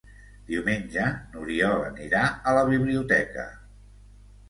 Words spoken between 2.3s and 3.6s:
a la biblioteca.